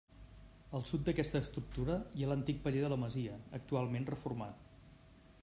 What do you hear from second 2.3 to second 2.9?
l'antic paller